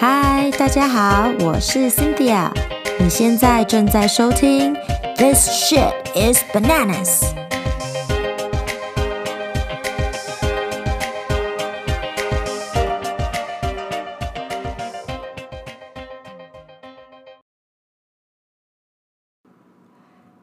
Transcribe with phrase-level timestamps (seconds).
[0.00, 2.52] 嗨，大家好，我是 Cynthia。
[3.00, 4.72] 你现在正在收听
[5.16, 7.22] 《This Shit Is Bananas》。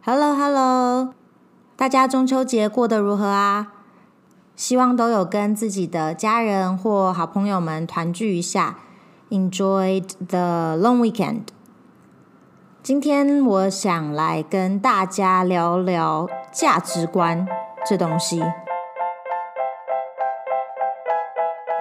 [0.03, 1.13] Hello，Hello，
[1.77, 3.71] 大家中秋节过得如何啊？
[4.57, 8.79] 希望都有跟自己的家人或好朋友们团聚一下。
[9.31, 11.45] Enjoyed the long weekend。
[12.83, 17.47] 今天我想来跟大家聊聊价值观
[17.83, 18.43] 这东西。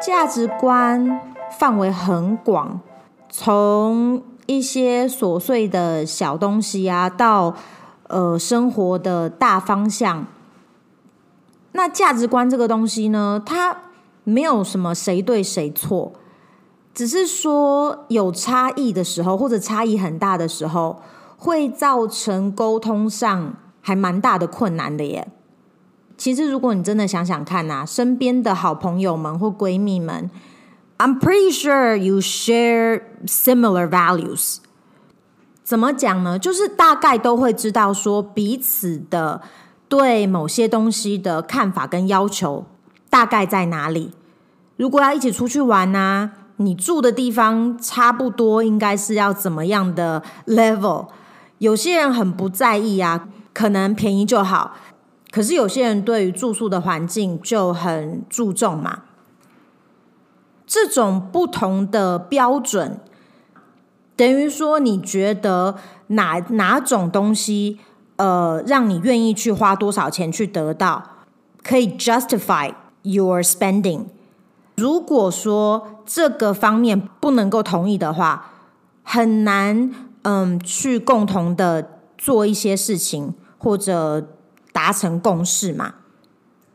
[0.01, 1.21] 价值观
[1.51, 2.81] 范围很广，
[3.29, 7.55] 从一些琐碎的小东西啊，到
[8.09, 10.27] 呃生活的大方向。
[11.73, 13.77] 那价值观这个东西呢，它
[14.25, 16.13] 没有什么谁对谁错。
[16.95, 21.03] 只是说有差异的时候，或者差异很大的时候，
[21.37, 25.27] 会造成沟通上还蛮大的困难的耶。
[26.17, 30.31] 其实，如果你真的想想看呐，身边的好朋友们或闺蜜们
[30.99, 34.59] ，I'm pretty sure you share similar values。
[35.65, 36.39] 怎么讲呢？
[36.39, 39.43] 就是大概都会知道说彼此的
[39.89, 42.65] 对某些东西的看法跟要求
[43.11, 44.13] 大概在哪里。
[44.77, 46.31] 如果要一起出去玩呢？
[46.65, 51.09] 你住的地方差不多应该是要怎么样的 level？
[51.59, 54.75] 有些人很不在意啊，可能便宜就好。
[55.31, 59.03] 可是有些人对于住宿的环境就很注重嘛。
[60.67, 62.99] 这种不同的标准，
[64.17, 65.77] 等于说你觉得
[66.09, 67.79] 哪哪种东西，
[68.17, 71.03] 呃，让你愿意去花多少钱去得到，
[71.63, 72.73] 可以 justify
[73.03, 74.07] your spending。
[74.77, 78.51] 如果说这个方面不能够同意的话，
[79.03, 79.91] 很难
[80.23, 84.29] 嗯去共同的做一些事情或者
[84.73, 85.95] 达成共识嘛。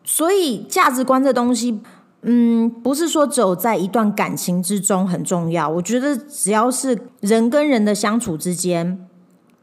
[0.06, 1.82] 所以价值观这东西，
[2.22, 5.68] 嗯，不是说只有在一段感情之中很重要。
[5.68, 9.08] 我觉得只要是人跟人的相处之间，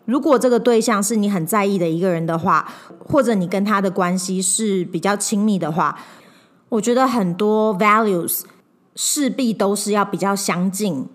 [0.04, 5.98] 如果这个对象是你很在意的一个人的话，或者你跟他的关系是比较亲密的话。
[6.68, 8.42] 我觉得很多 values
[8.94, 11.06] 势必都是要比较相近。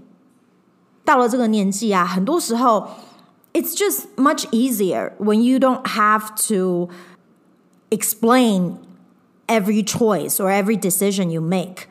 [1.03, 2.87] 到了这个年纪啊，很多时候
[3.53, 6.89] it's just much easier when you don't have to
[7.89, 8.75] explain
[9.47, 11.87] every choice or every decision you make。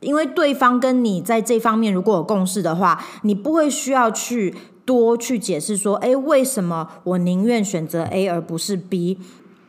[0.00, 4.54] 因为对方跟你在这方面如果有共识的话，你不会需要去
[4.84, 9.18] 多去解释说，诶，为什么我宁愿选择 A 而不是 B。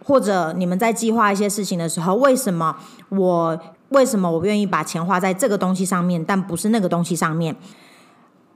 [0.10, 2.76] 或者你们在计划一些事情的时候，为什么
[3.10, 3.60] 我
[3.90, 7.56] 为什么我愿意把钱花在这个东西上面，但不是那个东西上面？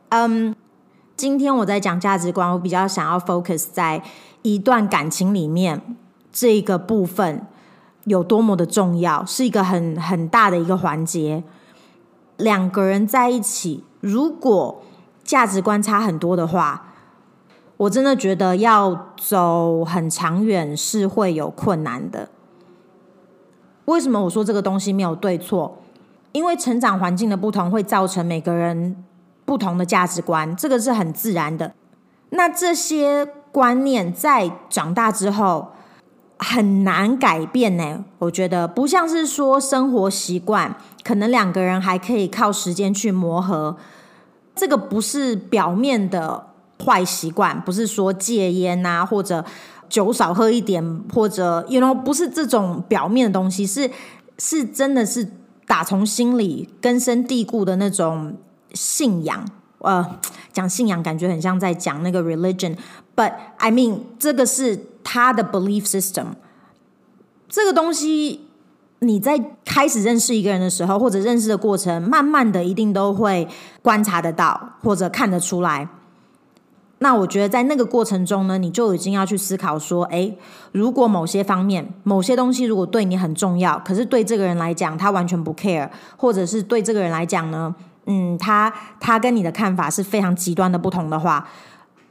[0.09, 0.55] 嗯，
[1.15, 4.01] 今天我在讲价值观，我比较想要 focus 在
[4.41, 5.79] 一段感情里面
[6.31, 7.45] 这个部分
[8.05, 11.43] 有多么的重要，是一个很很大的一个环节。
[12.37, 14.81] 两个人在一起，如果
[15.23, 16.92] 价值观差很多的话。
[17.83, 22.29] 我真的觉得要走很长远是会有困难的。
[23.85, 25.79] 为什么我说这个东西没有对错？
[26.31, 29.03] 因为成长环境的不同会造成每个人
[29.44, 31.73] 不同的价值观，这个是很自然的。
[32.29, 35.73] 那这些观念在长大之后
[36.39, 38.05] 很难改变呢？
[38.19, 40.73] 我觉得不像是说生活习惯，
[41.03, 43.75] 可能两个人还可以靠时间去磨合。
[44.55, 46.52] 这个不是表面的。
[46.83, 49.44] 坏习惯不是说戒烟啊，或者
[49.89, 53.89] 酒少喝一点，或者 you know 不是这种表面的东西，是
[54.38, 55.31] 是真的是
[55.66, 58.35] 打从心里根深蒂固的那种
[58.73, 59.45] 信仰。
[59.79, 60.19] 呃，
[60.53, 66.27] 讲信仰感觉很像在讲那个 religion，but I mean 这个是他的 belief system。
[67.50, 68.47] 这个东西
[69.00, 73.45] 你在开始认识一个人的时候，或者认识的过程，慢慢的一定都会
[73.81, 75.89] 观察得到，或者看得出来。
[77.03, 80.38] 那我觉得在那个过程中呢，你就已经要去思考说，诶，
[80.71, 91.45] 如果某些方面、某些东西如果对你很重要，可是对这个人来讲他完全不 care，或者是对这个人来讲呢，嗯，他他跟你的看法是非常极端的不同的话，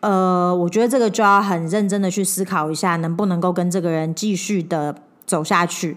[0.01, 5.97] 呃，我觉得这个就要很认真的去思考一下，能不能够跟这个人继续的走下去，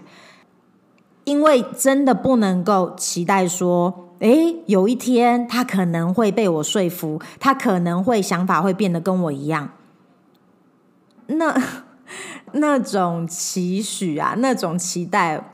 [1.24, 4.05] 因为真的不能够期待说。
[4.20, 9.70] 诶，有一天他可能会被我说服，他可能会想法会变得跟我一样。
[11.26, 11.54] 那
[12.52, 15.44] 那种期许啊，那种期待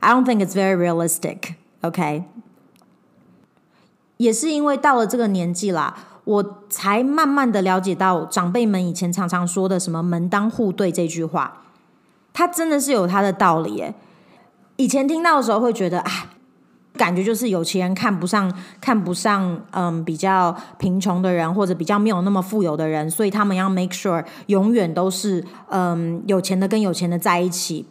[0.00, 1.54] ，I don't think it's very realistic.
[1.80, 2.24] OK，
[4.18, 11.62] 也是因为到了这个年纪啦，我才慢慢的了解到长辈们以前常常说的什么“门当户对”这句话，
[12.32, 13.94] 它真的是有它的道理耶。
[14.76, 16.31] 以前听到的时候会觉得啊，
[16.94, 27.86] 感觉就是有钱人看不上看不上嗯比较贫穷的人或者比较没有那么富有的人，所以他们要 make sure 永远都是嗯有钱的跟有钱的在一起。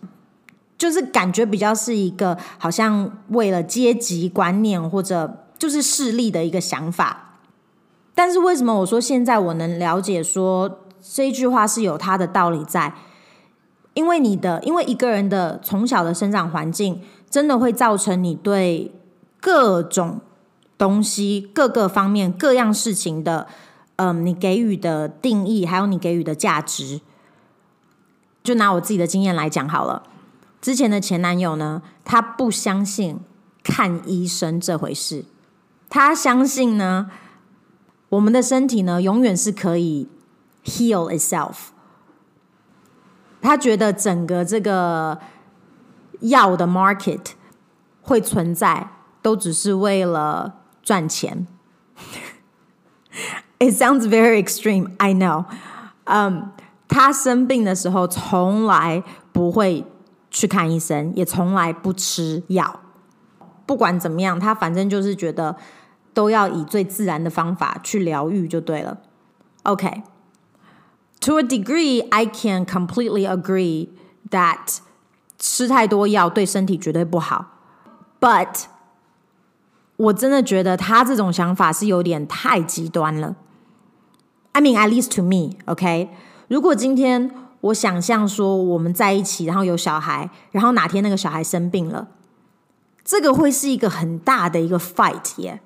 [0.77, 7.37] 就是感觉比较是一个好像为了阶级观念或者就是势力的一个想法，
[8.15, 12.93] 但是为什么我说现在我能了解说这一句话是有它的道理在？
[13.93, 18.93] 因为你的，因为一个人的从小的生长环境，真的会造成你对
[19.39, 20.21] 各种
[20.77, 23.47] 东西、各个方面、各样事情的，
[23.95, 27.01] 嗯，你给予的定义，还有你给予的价值。
[28.43, 30.03] 就拿我自己的经验来讲好了。
[30.59, 33.19] 之前的前男友呢，他不相信
[33.63, 35.25] 看医生这回事，
[35.89, 37.09] 他相信呢，
[38.09, 40.09] 我们的身体呢，永远是可以
[40.65, 41.69] heal itself。
[43.41, 45.19] 他觉得整个这个
[46.20, 47.32] 药的 market
[48.00, 48.88] 会存在，
[49.22, 51.46] 都只是为了赚钱。
[53.58, 55.44] It sounds very extreme, I know.
[56.04, 56.50] 嗯，
[56.88, 59.02] 他生病的时候从来
[59.32, 59.84] 不会。
[60.28, 62.80] 去看医生，也从来不吃药。
[63.64, 65.56] 不管怎么样，他反正就是觉得
[66.12, 68.98] 都要以最自然的方法去疗愈就对了。
[69.62, 73.88] OK，to a degree, I can completely agree
[74.28, 74.80] that
[75.41, 77.57] 吃太多药对身体绝对不好。
[78.21, 78.63] But
[79.97, 83.35] 我真的觉得他这种想法是有点太极端了。
[84.53, 86.11] I mean, at least to me, OK？
[86.47, 87.29] 如果今天。
[87.61, 92.07] 我想象说我们在一起，然后有小孩，然后哪天那个小孩生病了，
[93.05, 95.61] 这个会是一个很大的一个 fight 耶。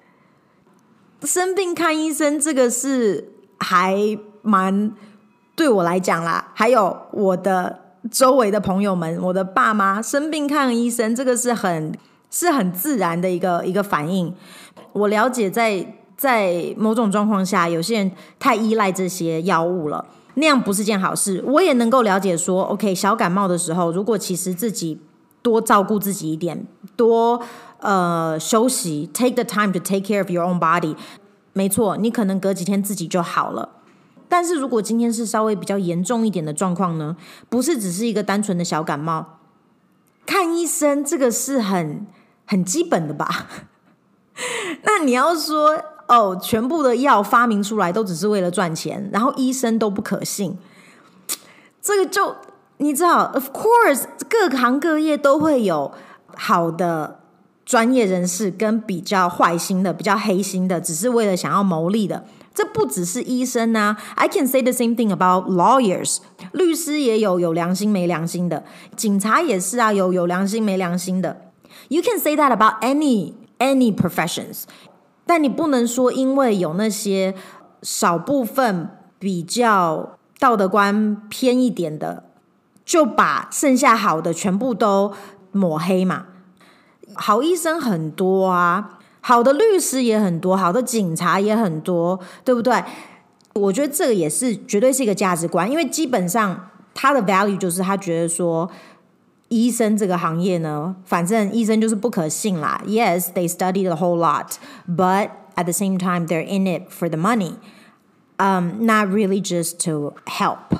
[1.22, 4.92] 生病看医生，这个是还蛮
[5.56, 11.98] 对我来讲啦，还有我的周围的朋友们，我的爸妈生病看医生，这个是很
[12.30, 14.34] 是很自然的一个一个反应。
[14.94, 20.06] 我了解在，在某种状况下，有些人太依赖这些药物了。
[20.36, 25.00] 那样不是件好事，我也能够了解说，OK，小感冒的时候，如果其实自己
[25.42, 26.68] 多照顾自己一点，
[26.98, 27.42] 多
[27.80, 30.96] 呃休息，take the time to take care of your own body，
[31.54, 33.70] 没错，你可能隔几天自己就好了。
[34.36, 37.16] 但是如果今天是稍微比较严重一点的状况呢，
[37.48, 39.40] 不是只是一个单纯的小感冒，
[40.26, 42.06] 看医生这个是很
[42.46, 43.48] 很基本的吧？
[44.84, 45.82] 那你要说。
[46.08, 50.56] 哦，全部的药发明出来都只是为了赚钱，然后医生都不可信，
[51.82, 52.36] 这个就
[52.78, 55.92] 你知道，of course，各行各业都会有
[56.36, 57.22] 好的
[57.66, 62.24] 专业人士跟比较坏心的、比较黑心的，只是为了想要牟利的。
[62.56, 66.20] 这不只是医生啊，I can say the same thing about lawyers，
[66.54, 68.64] 律师也有有良心没良心的，
[68.96, 71.52] 警察也是啊，有有良心没良心的。
[71.90, 74.64] You can say that about any any professions。
[75.26, 77.36] 但你不能说，因为有那些
[77.82, 82.24] 少部分比较道德观偏一点的，
[82.86, 85.14] 就把剩下好的全部都
[85.52, 86.28] 抹黑嘛？
[87.16, 92.84] 好医生很多啊，好的律师也很多，好的警察也很多，对不对？
[93.54, 98.70] 我觉得这个也是绝对是一个价值观，因为基本上他的 value 就是他觉得说。
[99.48, 102.82] 医生这个行业呢，反正医生就是不可信啦。
[102.88, 104.56] Yes, they study the whole lot,
[104.88, 107.54] but at the same time, they're in it for the money.
[108.38, 110.80] Um, not really just to help.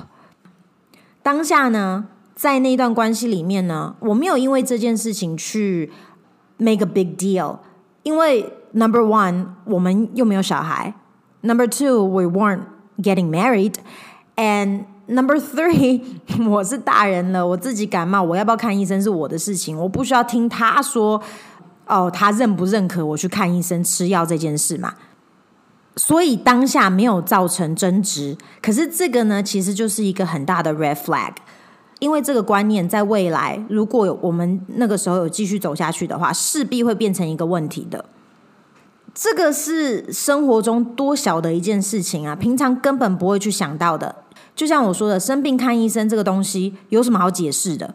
[1.22, 5.92] 当下呢，在那段关系里面呢，我没有因为这件事情去
[6.58, 7.58] make a big deal，
[8.06, 10.94] 因为 number one，我们又没有小孩。
[11.42, 12.60] ；number two, we weren't
[13.02, 13.74] getting married,
[14.36, 16.02] and Number three，
[16.48, 21.20] 我是大人了，我自己感冒，我要不要看医生是我的事情，我不需要听他说，
[21.86, 24.94] 哦，他认不认可我去看医生吃药这件事嘛。
[25.94, 31.32] 所以当下没有造成争执，可是这个呢，其实就是一个很大的 red flag，
[31.98, 38.04] 因为这个观念在未来，如果有我们那个时候有继续走下去的话，势必会变成一个问题的。
[39.14, 44.14] 这个是生活中多小的一件事情啊，平常根本不会去想到的。
[44.54, 47.94] 就像我说的，生病看医生这个东西有什么好解释的？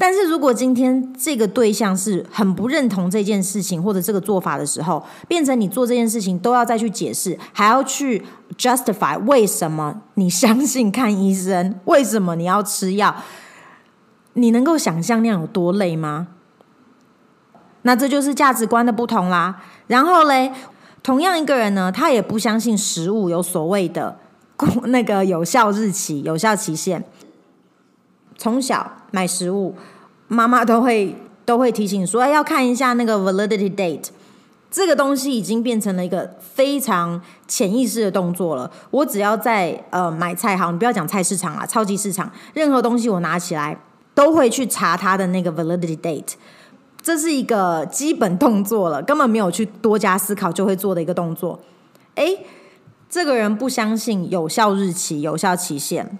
[0.00, 8.24] 但是如果今天这个对象是很不认同这件事情或者这个做法的时候，变成你做这件事情都要再去解释，还要去
[8.56, 13.14] justify 为什么你相信看医生，为什么你要吃药？
[14.32, 16.28] 你能够想象那样有多累吗？
[17.82, 19.62] 那这就是价值观的不同啦。
[19.86, 20.50] 然后嘞，
[21.02, 24.18] 同样一个人呢，他也不相信食物有所谓的
[24.56, 27.04] 过那个有效日期、有效期限。
[28.38, 29.74] 从小买食物，
[30.28, 34.08] 妈妈都会都会提醒说，哎，要看一下那个 validity date。
[34.70, 38.70] 这个东西已经变成了一个非常潜意识的动作了。
[38.92, 43.76] 我只要在呃买菜，好，你不要讲菜市场啦，超级市场，任何东西我拿起来
[44.14, 46.34] 都会去查它的那个 validity date。
[47.02, 51.58] 这是一个基本动作了，根本没有去多加思考就会做的一个动作。
[52.14, 52.46] 诶，
[53.08, 56.16] 这个人不相信有效日期、有效期限。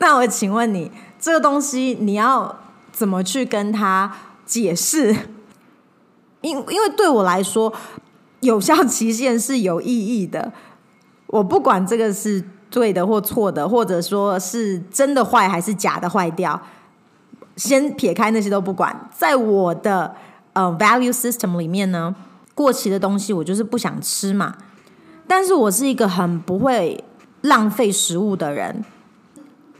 [0.02, 0.90] 那我请问你，
[1.20, 2.58] 这个东西你要
[2.90, 4.10] 怎么去跟他
[4.46, 5.14] 解释？
[6.40, 7.70] 因因为对我来说，
[8.40, 10.52] 有效期限是有意义的。
[11.26, 16.60] 我不管这个是对的或错的，或者说是真的坏还是假的坏掉。
[17.56, 20.14] 先撇开那些都不管，在我的
[20.54, 22.14] 呃 value system 里面呢，
[22.54, 24.56] 过期的东西我就是不想吃嘛。
[25.26, 27.04] 但是我是一个很不会
[27.42, 28.82] 浪费食物的人。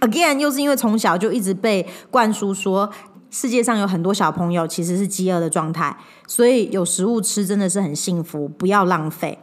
[0.00, 2.90] Again，又是因为从小就一直被灌输说，
[3.30, 9.38] 世界上有很多小朋友其实是饥饿的状态，所以有食物吃真的是很幸福，不要浪费。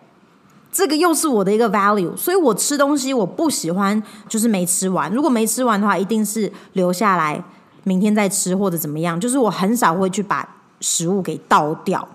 [0.72, 5.12] 这个又是我的一个 value，所以我吃东西我不喜欢就是没吃完。
[5.12, 7.44] 如果没吃完的话，一定是留下来。
[7.84, 12.06] 明天再吃或者怎么样，就是我很少会去把食物给倒掉。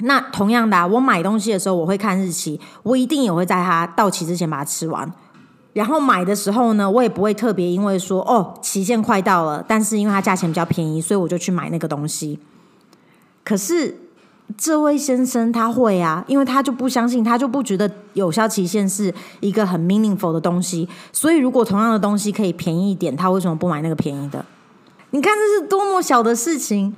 [0.00, 5.10] 那同样的啊，我买东西的时候我会看日期，我一定也会在它到期之前把它吃完。
[5.72, 12.38] 然后买的时候呢，我也不会特别因为说哦，期限快到了，但是因为它价钱比较便宜，所以我就去买那个东西。
[13.44, 13.96] 可是
[14.56, 20.88] 这位先生他会啊，因为他就不相信，他就不觉得有效期限是一个很 meaningful 的东西。
[21.12, 24.44] 所以如果同样的东西可以便宜一点，他为什么不买那个便宜的？
[25.12, 26.96] 你看这是多么小的事情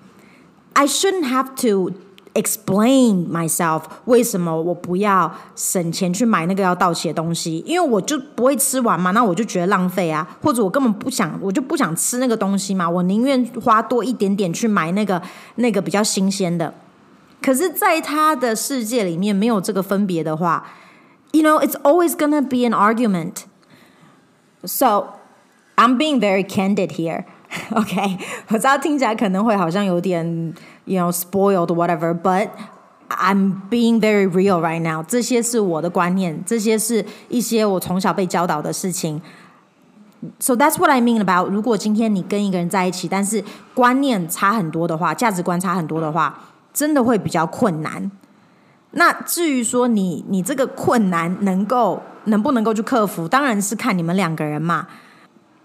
[0.73, 1.93] ！I shouldn't have to
[2.35, 15.21] explain myself 为什么我不要省钱去买那个要到期的东西，因为我就不会吃完嘛，那我就觉得浪费啊，或者我根本不想，我就不想吃那个东西嘛，我宁愿花多一点点去买那个
[15.57, 16.73] 那个比较新鲜的。
[17.43, 20.65] 可是，在他的世界里面没有这个分别的话
[21.33, 23.43] ，you know, it's always gonna be an argument.
[24.65, 25.15] So
[25.75, 27.25] I'm being very candid here.
[27.75, 28.17] OK，
[28.49, 32.49] 我知道听起来可能会好像有点，you know, spoiled whatever, but
[33.09, 35.03] I'm being very real right now.
[35.03, 39.21] 这些是我的观念，这些是一些我从小被教导的事情。
[40.39, 46.39] So that's what I mean about 如果今天你跟一个人在一起，但是观念差很多的话，价值观差很多的话。
[46.75, 48.11] 真的会比较困难。
[48.93, 54.87] 那至于说你你这个困难能够能不能够去克服，当然是看你们两个人嘛。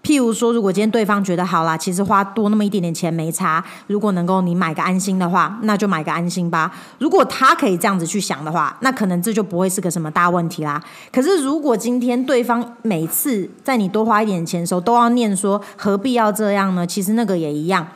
[0.02, 6.72] 譬如说，如果今天对方觉得好啦，其实花多那么一点点钱没差，如果能够你买个安心的话，那就买个安心吧。
[6.98, 10.82] 如果他可以这样子去想的话，那可能这就不会是个什么大问题啦。
[11.12, 16.86] 可是如果今天对方每次在你多花一点钱的时候都要念说何必要这样呢？
[16.86, 17.86] 其实那个也一样。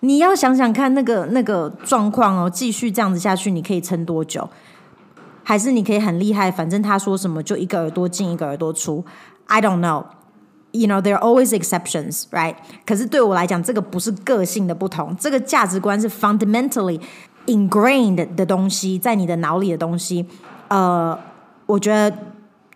[0.00, 4.50] 你要想想看，那个那个状况哦，继续这样子下去，你可以撑多久？
[5.44, 9.04] 还是你可以很厉害，反正他说什么就一个耳朵进一个耳朵出。
[9.46, 10.04] I don't know,
[10.71, 12.55] you know, there are always exceptions, right?
[12.85, 16.99] 可是对我来讲，这个不是个性的不同，这个价值观是 fundamentally
[17.45, 20.25] ingrained 的东西，在你的脑里的东西。
[20.67, 21.17] 呃，
[21.65, 22.15] 我觉得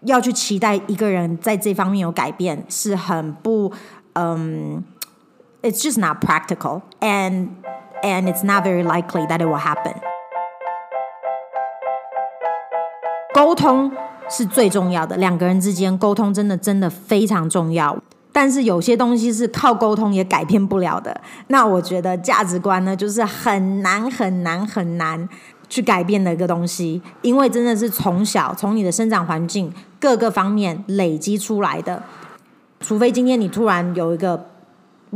[0.01, 3.71] 要去期待一个人在这方面有改变，是很不
[4.13, 4.83] 嗯。
[5.63, 7.49] It's just not practical, and
[8.01, 9.93] and it's not very likely that it will happen.
[13.31, 13.91] 沟通
[14.28, 17.96] 是最重要的，两个人之间沟通真的真的非常重要。
[18.32, 21.18] 但是有些东西是靠沟通也改变不了的。
[21.48, 25.28] 那我觉得价值观呢，就是很难很难很难
[25.68, 32.02] 去改变的一个东西，因为真的是从小从你的生长环境各个方面累积出来的。
[32.80, 34.46] 除非今天你突然有一个。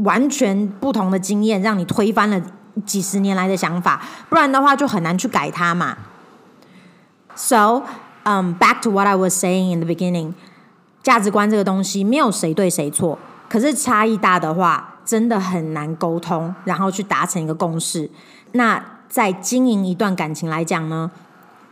[0.05, 2.41] 完全不同的经验，让你推翻了
[2.87, 4.01] 几十年来的想法，
[4.31, 5.99] 不然的话就很难去改它嘛。
[7.35, 7.83] So,
[8.25, 10.35] um, back to what I was saying in the beginning，
[11.03, 18.11] 价值观这个东西没有谁对谁错，可是差异大的话，真的很难沟通，然后去达成一个共识。
[18.53, 21.11] 那在经营一段感情来讲呢，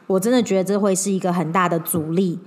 [0.06, 2.40] 我真的觉得这会是一个很大的阻力。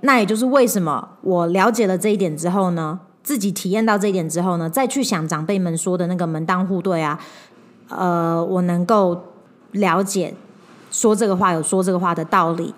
[0.00, 7.18] 那也就是为什么我了解了这一点之后呢，自己体验到这一点之后呢，再去想长辈们说的那个门当户对啊，
[7.88, 9.22] 呃，我能够
[9.70, 10.34] 了解
[10.90, 12.74] 说这个话有说这个话的道理，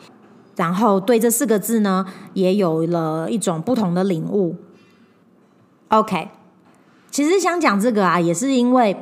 [0.57, 4.57] 然后对这四个字呢，也有了一种不同的领悟。
[5.89, 6.29] OK，
[7.11, 8.97] 其实想讲这个啊，也是因为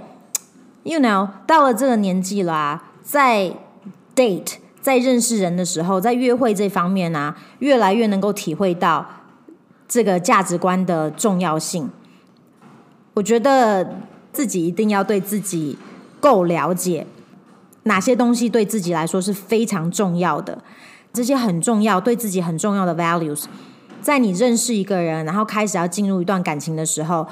[0.83, 3.57] ，you know，到了这个年纪了啊，在
[4.15, 9.07] date 在认识人的时候，在约会这方面啊，越来越能够体会到
[9.89, 11.89] 这个价值观的重要性。
[13.15, 14.01] 我觉得
[14.33, 15.79] 自己一定要对自己
[16.21, 17.07] 够了解，
[17.85, 20.63] 哪些东西对自己来说是非常重要的，
[21.15, 23.45] 这些很重要，对自己很重要的 values，
[24.03, 27.27] 在你认识一个人，然后开始要进入一段感情的时候，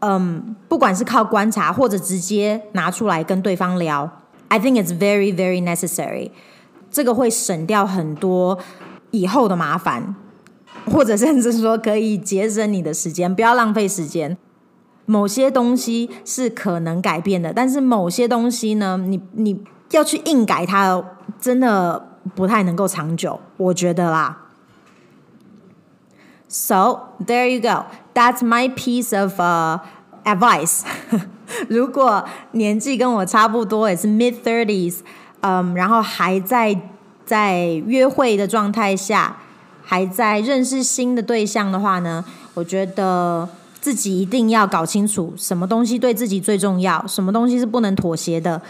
[0.00, 4.08] 嗯，不管是靠观察或者直接拿出来跟对方聊
[4.48, 6.30] ，I think it's very very necessary。
[6.90, 8.58] 这个会省掉很多
[9.10, 10.14] 以后的麻烦，
[10.92, 14.36] 或者甚至说可以节省你的时间，不要浪费时间。
[15.06, 21.02] 某些东西是可能改变的，但是某些东西呢，你你要去硬改它，
[21.40, 24.38] 真的不太能够长久，我觉得啦。
[26.48, 27.86] So there you go.
[28.14, 29.40] That's my piece of
[30.24, 30.82] advice.
[31.68, 35.00] 如果年纪跟我差不多，也是 mid thirties。
[35.40, 36.80] 嗯，然后还在
[37.26, 39.36] 在约会的状态下，
[39.82, 43.46] 还在认识新的对象的话呢，我觉得
[43.78, 48.62] 自己一定要搞清楚什么东西对自己最重要，什么东西是不能妥协的。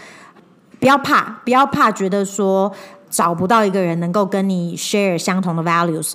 [0.77, 2.69] 不要怕，不要怕，觉得说
[3.15, 6.11] 找不到一个人能够跟你 share 相同的 values，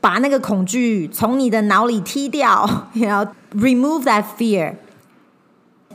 [0.00, 4.74] 把那个恐惧从你的脑里踢掉， 然后 remove that fear，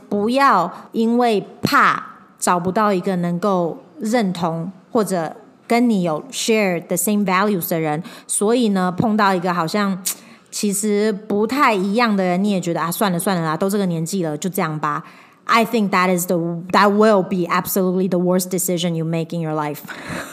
[0.08, 2.06] 不要因为怕。
[2.38, 10.02] 找不到一个能够认同或者跟你有 share the same values 的人，所以呢，碰到一个好像
[10.50, 15.04] 其实不太一样的人，你也觉得啊，算了算了啦，都这个年纪了，就这样吧。
[15.45, 16.37] I think that is the
[16.71, 19.83] that will be absolutely the worst decision you make in your life.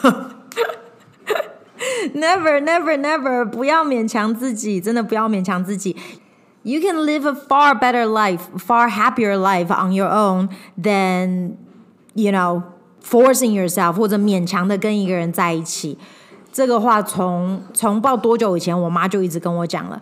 [2.13, 5.95] Never, never, never，不要勉强自己，真的不要勉强自己。
[6.63, 10.49] You can live a far better life, far happier life on your own
[10.81, 11.57] than
[12.15, 12.61] You know,
[13.03, 15.97] forcing yourself 或者勉强的跟一个人在一起，
[16.51, 19.99] 这个话从从不知道多久以前，我妈就一直跟我讲了。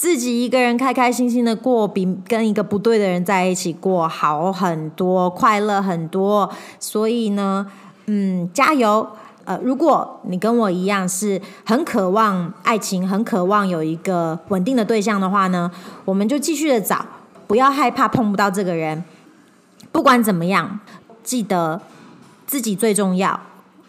[0.00, 6.50] 自己一个人开开心心的过，比跟一个不对的人在一起过好很多，快乐很多。
[6.78, 7.66] 所以呢，
[8.06, 9.06] 嗯，加油！
[9.44, 15.70] 呃，如果你跟我一样是很渴望爱情，很渴望有一个稳定的对象的话呢，
[16.06, 17.04] 我们就继续的找，
[17.46, 19.04] 不要害怕碰不到这个人。
[19.92, 20.80] 不管怎么样。
[21.22, 21.82] 记得
[22.46, 23.38] 自己最重要，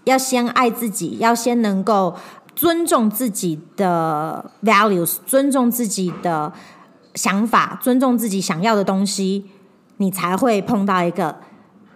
[0.03, 2.13] 要先爱自己，要先能够
[2.55, 6.51] 尊重自己的 values，尊重自己的
[7.15, 9.49] 想法，尊重自己想要的东西，
[9.97, 11.37] 你才会碰到一个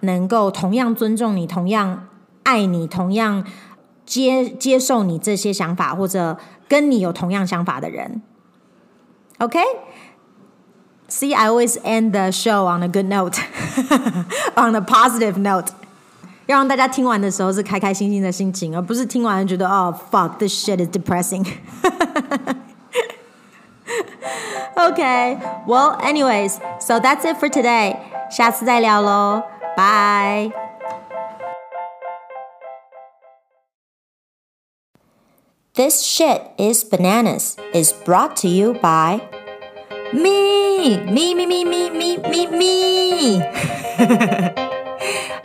[0.01, 2.07] 能够同样尊重你、同样
[2.43, 3.43] 爱你、同样
[4.05, 6.37] 接接受你这些想法，或者
[6.67, 8.21] 跟你有同样想法的人。
[9.39, 9.59] OK。
[11.07, 13.37] See, I always end the show on a good note,
[14.57, 15.67] on a positive note.
[16.46, 21.46] 要让大家听完的时候是开开心心的心情，而不是听完觉得哦、oh,，fuck, this shit is depressing.
[24.76, 27.96] okay, well, anyways, so that's it for today.
[28.30, 29.42] 下次再聊喽，
[29.76, 30.52] bye.
[35.74, 39.20] This shit is bananas is brought to you by.
[40.12, 43.40] Me, me, me, me, me, me, me, me.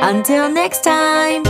[0.02, 1.49] Until next time.